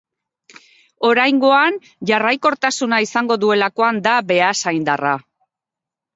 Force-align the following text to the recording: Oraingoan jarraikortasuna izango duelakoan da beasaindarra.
Oraingoan 1.09 1.77
jarraikortasuna 2.13 2.99
izango 3.07 3.39
duelakoan 3.45 4.01
da 4.09 4.17
beasaindarra. 4.33 5.15